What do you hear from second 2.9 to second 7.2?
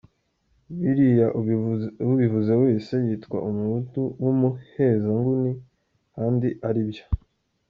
yitwa umuhutu w’umuhezanguni kandi ari byo!